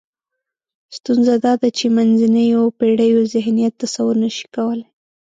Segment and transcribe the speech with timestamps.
[0.97, 4.87] ستونزه دا ده چې منځنیو پېړیو ذهنیت تصور نشي کولای.